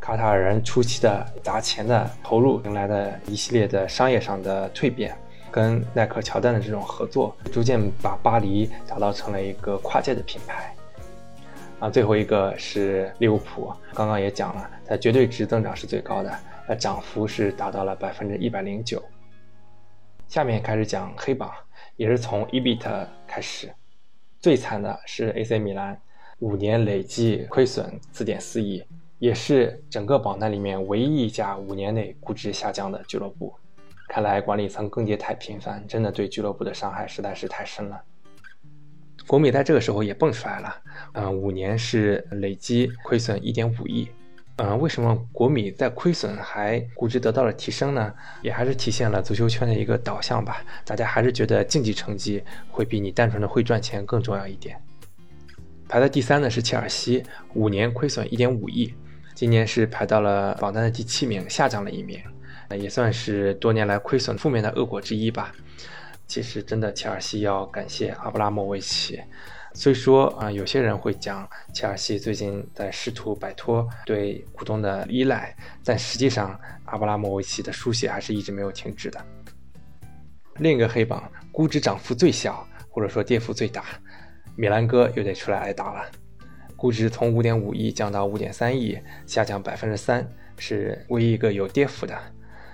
[0.00, 5.16] 卡塔尔人初期的砸钱的投入，迎来的一系列的商业上的蜕变，
[5.52, 10.74] 跟耐克、乔丹的这种合作，逐渐把巴黎打造成了一个跨界的品牌。
[11.82, 16.32] 啊，最后一个是利物浦，刚刚也讲了，它绝对值增长是最高的，
[16.64, 19.02] 它涨幅是达到了百分之一百零九。
[20.28, 21.50] 下面开始讲黑榜，
[21.96, 23.68] 也是从 EBIT 开始，
[24.38, 26.00] 最惨的是 AC 米兰，
[26.38, 28.84] 五年累计亏损四点四亿，
[29.18, 33.52] 也是整个榜单里面唯一一家五年内估值下降的俱乐部。
[34.06, 38.00] 看来管理层更迭太频繁，真的对俱乐部的伤害实在是太深了。
[39.26, 40.76] 国米在这个时候也蹦出来了，
[41.14, 44.08] 嗯，五年是累计亏损一点五亿，
[44.56, 48.12] 嗯，为什么国米在亏损还估值得到了提升呢？
[48.42, 50.62] 也还是体现了足球圈的一个导向吧。
[50.84, 54.76] 大家还是觉得竞技成绩会比你单纯的会赚钱更重要一点。
[55.88, 57.22] 排在第三的是切尔西，
[57.54, 58.92] 五年亏损一点五亿，
[59.34, 62.18] 今年是排到了榜单的第七名，下降了一名，
[62.70, 65.52] 也算是多年来亏损负面的恶果之一吧。
[66.32, 69.20] 其实，真的切尔西要感谢阿布拉莫维奇。
[69.74, 79.22] 虽说啊，有些人会讲切尔西最近在试图摆脱对股东的依赖，但实际上阿布拉莫维奇的书写还是一直没有停止的。
[80.56, 83.84] 另一个黑榜估值涨幅最小，或者说跌幅最大，
[84.56, 86.02] 米兰哥又得出来挨打了。
[86.76, 92.18] 估值从五点五亿降到五点三亿，下降百分之三，是唯一一个有跌幅的。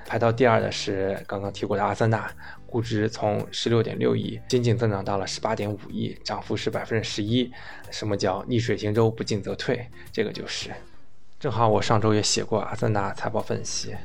[0.06, 2.30] 排到第二的是刚刚提过的阿森纳。
[2.68, 7.50] 估值从十六点六亿仅仅增长到了十八点五亿，涨幅是百分之十一。
[7.90, 9.88] 什么叫逆水行舟，不进则退？
[10.12, 10.70] 这个就是。
[11.40, 13.96] 正好我上周也写过阿森纳财报分析，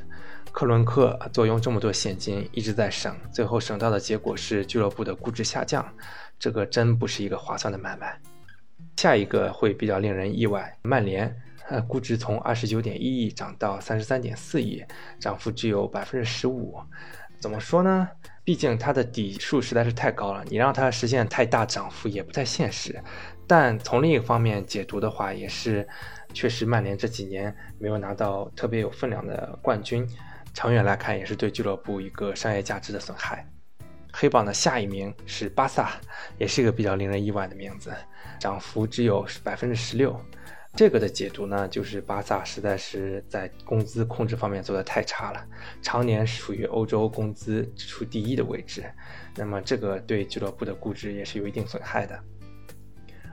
[0.50, 5.86] 克伦克坐拥这么多现金，一直在省，最后省到的结果是俱乐部的估值下降，
[6.38, 8.18] 这个真不是一个划算的买卖。
[8.96, 11.36] 下一个会比较令人意外，曼联，
[11.86, 14.82] 估值从二十九点一亿涨到三十三点四亿，
[15.20, 16.78] 涨幅只有百分之十五。
[17.40, 18.08] 怎么说呢？
[18.44, 23.02] 毕竟它的底数实在是太高了，你让它实现太大涨幅也不太现实。
[23.46, 25.86] 但从另一方面解读的话，也是
[26.32, 30.06] 确实曼联这几年没有拿到特别有分量的冠军，
[30.52, 33.46] 长远来看也是对俱乐部一个商业价值的损害。
[34.12, 35.92] 黑榜的下一名是巴萨，
[36.38, 37.92] 也是一个比较令人意外的名字，
[38.38, 40.18] 涨幅只有百分之十六。
[40.76, 45.46] 这个的解读呢，就是巴萨实在是在工资控制方面做的太差了，
[45.80, 48.84] 常年处于欧洲工资支出第一的位置，
[49.36, 52.18] 那么这个对俱乐部的估值也是有一定损害的。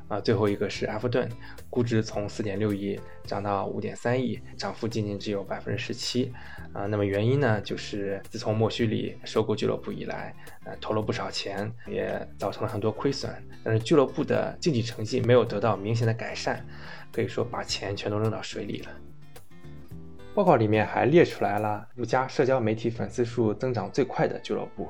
[0.08, 1.28] 啊，最后一个是埃弗顿，
[1.70, 6.32] 估值从四点六亿涨到五点三亿，涨幅仅仅只有百分之十七。
[6.74, 16.66] 啊，那么原因呢，就是自从莫须里收购俱乐部以来，呃，投了不少钱，也造成了很多亏损，但是俱乐部的竞技成绩没有得到明显的改善，
[17.12, 18.90] 可以说把钱全都扔到水里了。
[20.34, 24.90] 报告里面还列出来了五家社交媒体粉丝数增长最快的俱乐部，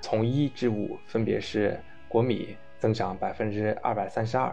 [0.00, 2.56] 从一至五分别是国米。
[2.82, 4.48] 增长百分之二百三十二，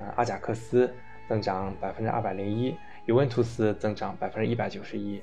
[0.00, 0.92] 啊，阿贾克斯
[1.28, 2.74] 增长百分之二百零一，
[3.06, 5.22] 尤文图斯增长百分之一百九十一，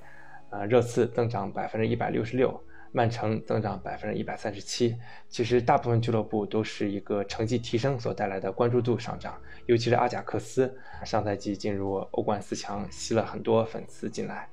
[0.50, 2.58] 啊，热刺增长百分之一百六十六，
[2.96, 4.98] 曼城增长百分之一百三十七。
[5.28, 14.48] 其实大部分俱乐部都是一个成绩提升所带来的关注度上涨，尤其是阿贾克斯，上赛季进入欧冠四强，吸了很多粉丝进来，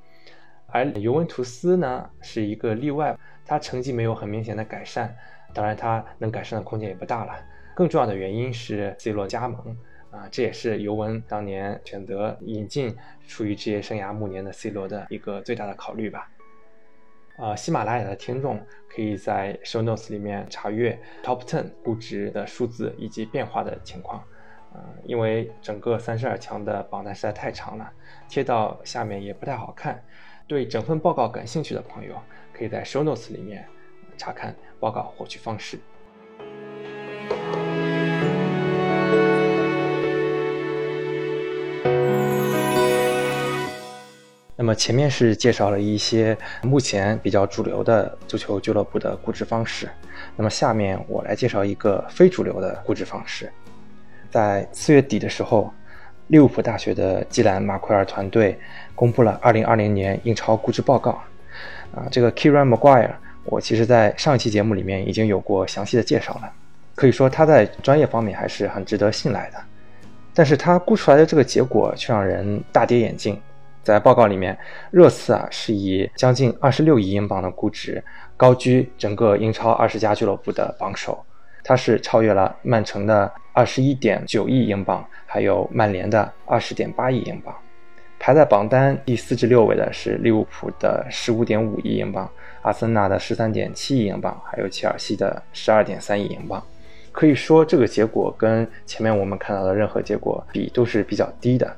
[0.67, 5.17] 而尤文图斯呢是一个例外，他成绩没有很明显的改善，
[5.55, 7.33] 当然他能改善的空间也不大了。
[7.77, 9.77] 更重要的原因是 C 罗加盟
[10.11, 12.95] 啊，这也是尤文当年选择引进
[13.29, 16.29] 处于职业生涯暮年的 C 罗的一个最大的考虑吧。
[17.37, 24.23] 呃，喜马拉雅的听众可以在 Show Notes 里面查阅 Top Ten 估值的数字以及变化的情况。
[24.75, 27.93] 呃，因为整个三十二强的榜单实在太长了，
[28.29, 30.03] 贴到下面也不太好看。
[30.47, 32.15] 对整份报告感兴趣的朋友，
[32.53, 33.67] 可以在 Show Notes 里面
[34.17, 35.79] 查看报告获取方式。
[44.75, 49.89] 前面是介绍了一些目前比较主流的足球俱乐部的估值方式，
[50.37, 53.51] 那么下面我来介绍一个非主流的估值方式。
[54.31, 55.73] 在四月底的时候，
[56.29, 58.59] 利物浦大学的基兰马奎尔团队
[58.95, 61.23] 公布了2020年英超估值报告。
[61.95, 63.11] 啊，这个 Kiran Maguire，
[63.45, 66.51] 我其实在上一期节目里面已经有过详细的介绍了，
[66.95, 69.59] 可以说他在专业方面还是很值得信赖的。
[70.33, 73.39] 但是他估出来的这个结果却让人大跌眼镜。
[73.83, 74.57] 在报告里面，
[74.91, 78.03] 热刺啊是以将近二十六亿英镑的估值
[78.37, 81.25] 高居整个英超二十家俱乐部的榜首，
[81.65, 87.55] 它是超越了曼城的二十一点九亿英镑，还有曼联的二十点八亿英镑。
[88.19, 92.31] 排在榜单第四至六位的是利物浦的十五点五亿英镑，
[92.63, 96.63] 阿森纳的十三点七亿英镑，还有切尔西的十二点三亿英镑。
[97.11, 101.77] 可以说，这个结果跟前面我们看到的任何结果比都是比较低的。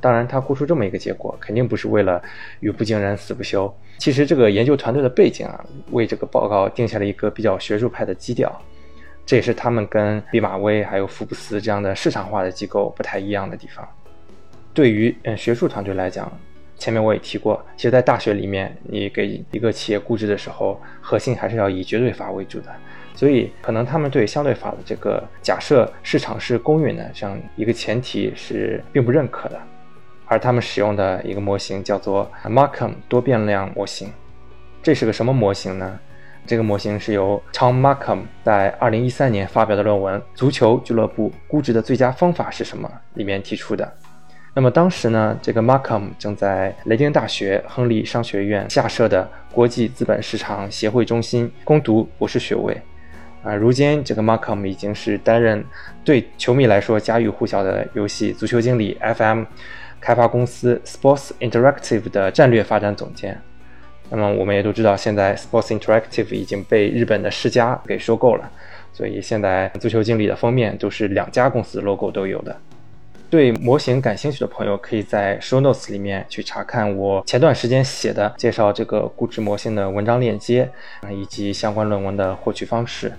[0.00, 2.22] 当然，他估出这么一个结果，肯定不是为了
[2.60, 3.72] 语不惊人死不休。
[3.98, 8.50] 其实，这个研究团队的背景啊，为这个报告定下了一个比较学术派的基调，
[9.26, 13.86] 这也是他们跟毕马威还有福布斯这样的市场化的机构不太一样的地方。
[14.72, 16.30] 对于嗯学术团队来讲，
[16.76, 22.72] 前面我也提过，其实，在大学里面，你给一个企业估值的时候，核心还是要以绝对法为主的。
[23.16, 29.60] 所以，可能他们对相对法的这个假设市场是公允的这样一个前提是并不认可的。
[30.28, 34.12] 而他们使用的一个模型叫做 Markham 多变量模型。
[34.82, 35.98] 这是个什么模型呢？
[36.46, 43.92] 这个模型是由 Tom Markham 在2013年发表的论文《足球俱乐部估值的最佳方法是什么》里面提出的。
[44.54, 52.80] 那么当时呢，这个 Markham 正在雷丁大学亨利商学院下设的国际资本市场协会中心攻读博士学位。
[53.42, 55.62] 啊，如今这个 Markham 已经是担任
[56.02, 59.44] 对球迷来说家喻户晓的游戏《足球经理》FM
[60.00, 63.40] 开发公司 Sports Interactive 的战略发展总监。
[64.10, 68.50] 那么我们也都知道，现在 Sports Interactive 已经被日本的世嘉给收购了，
[68.92, 72.56] 所以现在《足球经理》的封面都是两家公司 logo 都有的。
[73.30, 80.70] 对模型感兴趣的朋友，可以在 Show Notes 里面去查看我前段时间写的介绍这个估值模型的文章链接，
[81.10, 83.12] 以及相关论文的获取方式。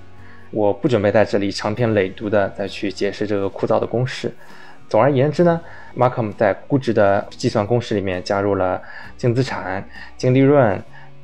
[0.49, 4.33] 我不准备在这里长篇累牍的再去解释这个枯燥的公式。
[4.87, 5.61] 总而言之呢
[5.97, 8.81] ，Markham 在估值的计算公式里面加入了
[9.17, 9.87] 净资产、
[10.17, 10.81] 净利润。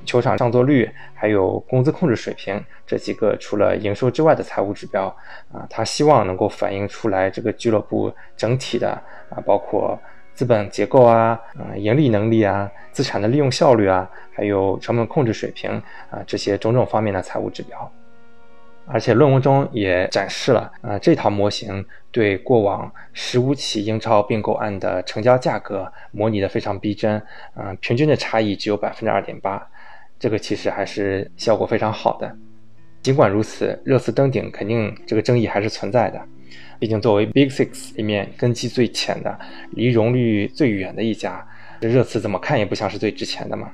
[0.08, 5.08] 球场上座率，还有工资控制水平这几个除了营收之外的财务指标
[5.52, 8.92] 啊，他希望能够反映出来这个俱乐部整体的
[9.32, 10.00] 啊，包括
[10.36, 15.72] 资本结构啊、啊盈利能力啊、资产的利用效率啊，还有成本控制水平
[16.12, 17.92] 啊这些种种方面的财务指标。
[18.88, 27.22] 而且论文中也展示了啊，这套模型对过往十五起英超并购案的成交价格模拟的非常逼真，
[27.56, 29.68] 嗯，平均的差异只有百分之二点八。
[30.18, 32.36] 这个其实还是效果非常好的，
[33.02, 36.22] 尽管如此，热刺登顶肯定这个争议还是存在的。
[36.80, 39.38] 毕竟作为 Big Six 里面根基最浅的、
[39.72, 41.46] 离荣率最远的一家，
[41.82, 43.72] 这热刺怎么看也不像是最值钱的嘛。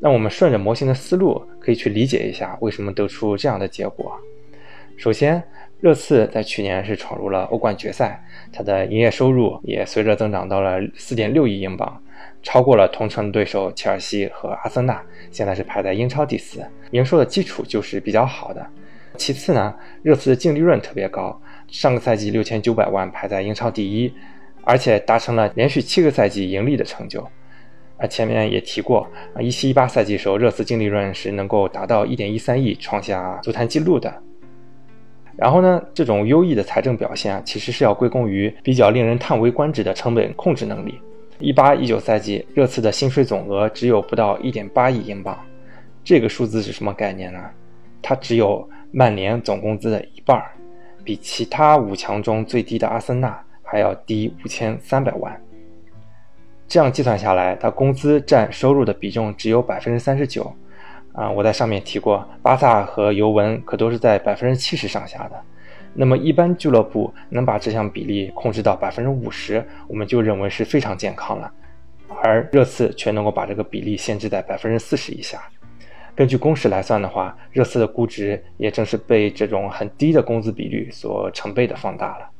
[0.00, 4.18] 那我们顺着模型的思路，可以去理解一下为什么得出这样的结果。
[4.96, 5.42] 首先，
[5.80, 8.22] 热刺在去年是闯入了欧冠决赛，
[8.52, 12.00] 它的营业收入也随着增长到了四点六亿英镑。
[12.42, 18.64] 超过了同城对手切尔西和阿森纳，现在是排在英超第四，营收的基础就是比较好的。
[19.16, 24.12] 其次呢，热刺的净利润特别高，上个赛季六千九百万排在英超第一，
[24.64, 27.20] 而且达成了连续七个赛季盈利的成就。
[27.98, 34.12] 啊，前面也提过啊，一七一八赛季时候，热刺净利润是能够达到一点一三亿，创下足坛纪录的。
[35.36, 41.00] 然后呢，这种优异的财政表现啊，其实是要归功于比较令人叹为观止的成本控制能力。
[41.38, 45.36] 一八一九赛季，热刺的薪水总额只有不到一点八亿英镑，
[46.04, 47.40] 这个数字是什么概念呢？
[48.00, 50.40] 它只有曼联总工资的一半，
[51.02, 55.40] 比其他五强中最低的阿森纳还要低五千三百万。
[56.68, 60.54] 这样计算下来，它工资占收入的比重只有百分之三十九。
[61.12, 65.40] 啊，我在上面提过，巴萨和尤文可都是在百分之七十上下的。
[65.94, 71.52] 那么，一般俱乐部能把这项比例控制到百分之五十，我们就认为是非常健康了。
[72.22, 75.42] 而热刺却能够把这个比例限制在百分之四十以下。
[76.14, 82.30] 根据公式来算的话，热刺的估值也正是被这种很低的工资比率所成倍的放大了。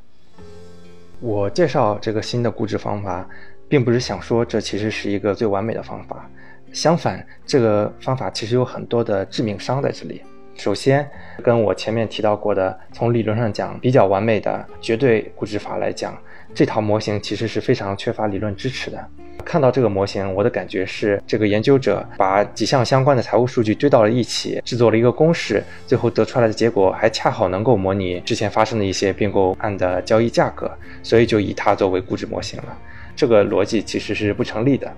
[1.21, 3.29] 我介绍这个新的估值方法，
[3.69, 6.29] 并不是想说这其实是一个最完美的方法，
[6.73, 10.23] 相反，这个方法其实有很多的致命伤在这里。
[10.55, 11.09] 首先，
[11.43, 16.17] 跟我前面提到过的，从理论上讲比较完美的绝对估值法来讲，
[16.55, 19.07] 这套模型其实是非常缺乏理论支持的。
[19.45, 30.71] 看到这个模型，我的感觉是，这个研究者把几项相关的财务数据堆到了一起，制作了一个公式，最后得出来的结果还恰好能够模拟之前发生的一些并购案的交易价格，
[31.03, 32.79] 所以就以它作为估值模型了。
[33.17, 34.91] 这个逻辑其实是不成立的。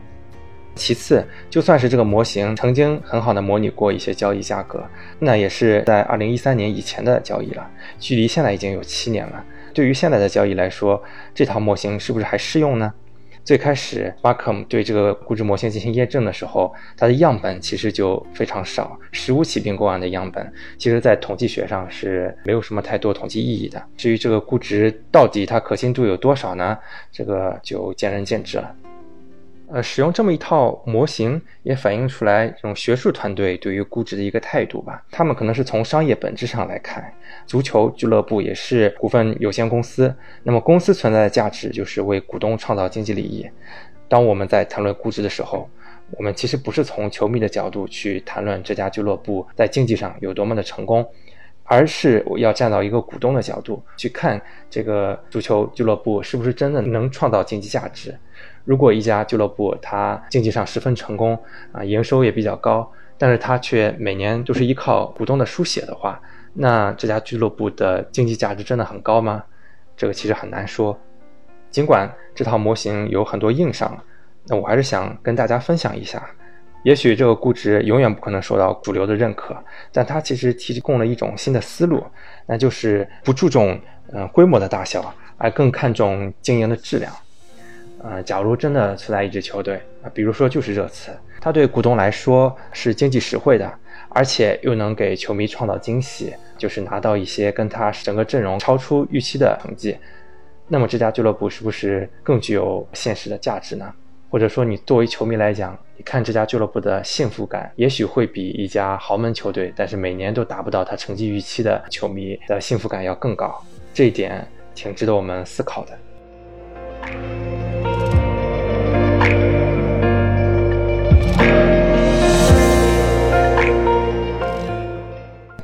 [0.74, 4.84] 其次，就算是这个模型曾经很好的模拟过一些交易价格，
[5.18, 9.44] 那也是在二零一三年以前的交易了，距离现在已经有七年了。
[9.72, 11.02] 对于现在的交易来说，
[11.34, 12.92] 这套模型是不是还适用呢？
[13.44, 23.82] 最开始 Markham 对这个估值模型进行验证的时候，它的样本其实就非常少，十五起并购案的样本，其实在统计学上是没有什么太多统计意义的。
[23.98, 26.78] 至于这个估值到底它可信度有多少呢？
[27.12, 28.74] 这个就见仁见智了。
[29.66, 35.02] 呃，使用这么一套模型，也反映出来这种学术团队对于估值的一个态度吧。
[35.10, 37.12] 他们可能是从商业本质上来看，
[37.46, 43.48] 足球俱乐部也是股份有限公司，那么公司存在的价值就是为股东创造经济利益。
[44.06, 45.68] 当我们在谈论估值的时候，
[46.18, 51.04] 我们其实不是从球迷的角度去谈论这家俱乐部在经济上有多么的成功，
[51.64, 58.14] 而是要站到一个股东的角度去看这个足球俱乐部是不是真的能创造经济价值。
[58.64, 61.38] 如果一家俱乐部它经济上十分成功
[61.72, 66.20] 啊，营收也比较高，但是它却每年都是依靠股东的输血的话，
[66.54, 69.44] 那这家俱乐部的经济价值真的很高吗？
[69.96, 70.98] 这个其实很难说。
[71.70, 73.98] 尽管这套模型有很多硬伤，
[74.46, 76.24] 那我还是想跟大家分享一下。
[76.84, 79.56] 也许这个估值永远不可能受到主流的认可，
[79.90, 82.04] 但它其实提供了一种新的思路，
[82.46, 83.80] 那就是不注重
[84.12, 87.12] 嗯规模的大小，而更看重经营的质量。
[88.06, 93.72] 呃，假如真的存在一支球队啊，比如说就是热刺，它对股东来说是经济实惠的，
[94.10, 99.96] 而且又能给球迷创造惊喜，就是拿到一些跟他整个阵容超出预期的成绩，
[100.68, 103.90] 那么这家俱乐部是不是更具有现实的价值呢？
[104.28, 113.58] 或者说，你作为球迷来讲，你看这家俱乐部的幸福感，也许会比一家豪门球队，但是每年都达不到他成绩预期的球迷的幸福感要更高。
[113.94, 115.96] 这一点挺值得我们思考的。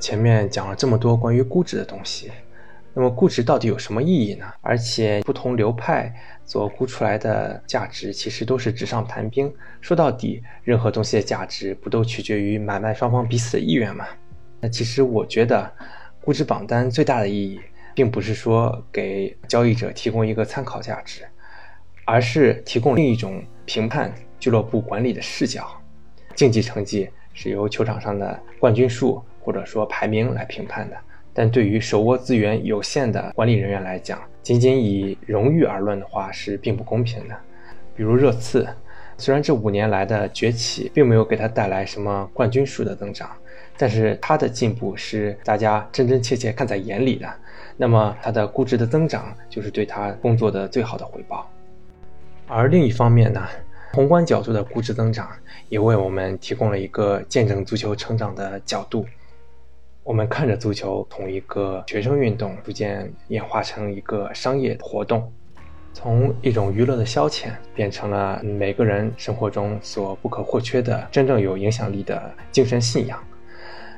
[0.01, 2.33] 前面讲了这么多关于估值的东西，
[2.95, 4.47] 那么估值到底有什么意义呢？
[4.63, 6.13] 而且不同流派
[6.45, 9.53] 所估出来的价值其实都是纸上谈兵。
[9.81, 14.07] 说到底，任何东西的价值不都取决于买卖双方彼此的意愿吗？
[14.61, 15.71] 那其实我觉得，
[16.21, 17.61] 估值榜单最大的意义，
[17.95, 21.23] 并不是说给交易者提供一个参考价值，
[22.05, 25.71] 而是提供另一种评判俱乐部管理的视角。
[26.35, 29.23] 竞技成绩是由球场上的冠军数。
[29.51, 30.97] 或者说排名来评判的，
[31.35, 37.35] 但对于手握资源有限的管理人员来讲，仅仅以荣誉而论的话是并不公平的。
[37.97, 38.65] 比如热刺，
[39.19, 43.29] 虽然这五年来的崛起并没有给他带来什么冠军数的增长，
[43.77, 47.29] 但是他的进步是大家真真切切看在眼里的。
[47.77, 51.51] 那么他的估值的增长就是对他工作的最好的回报。
[52.47, 53.45] 而另一方面呢，
[53.95, 55.29] 宏观角度的估值增长
[55.69, 59.05] 也为我们提供了一个见证足球成长的角度。
[60.03, 65.31] 我们看着足球从一个学生运动逐渐演化成一个商业活动，
[65.93, 73.23] 从一种娱乐的消遣变成了每个人生活中所不可或缺的真正有影响力的精神信仰。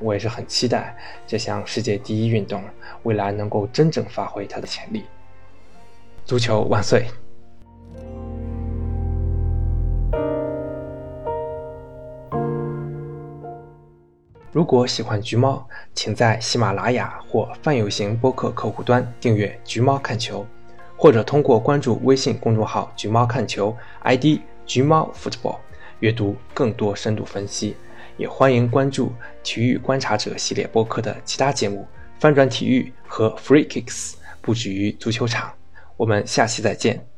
[0.00, 2.60] 我也是很期待这项世界第一运动
[3.04, 5.04] 未来能够真正发挥它的潜力。
[6.24, 7.06] 足球万岁！
[14.52, 20.46] 如果喜欢橘猫，请在喜马拉雅或泛有型播客客户端订阅“橘猫看球”，
[20.94, 23.74] 或者通过关注微信公众号“橘猫看球
[24.04, 25.56] ”（ID 橘猫 football）
[26.00, 27.74] 阅读更多深度分析。
[28.18, 29.10] 也欢迎关注
[29.42, 31.88] “体育观察者”系列播客的其他节目
[32.20, 34.10] 《翻转体育》和《Free Kicks》，
[34.42, 35.50] 布局于足球场。
[35.96, 37.11] 我们下期再见。